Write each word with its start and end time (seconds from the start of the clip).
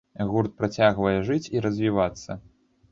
Гурт 0.31 0.55
працягвае 0.61 1.13
жыць 1.29 1.51
і 1.59 1.63
развівацца. 1.67 2.43